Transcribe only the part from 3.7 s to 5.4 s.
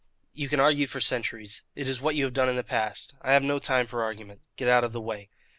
for argument. Get out of the way."